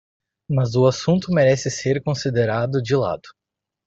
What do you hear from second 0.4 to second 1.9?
Mas o assunto merece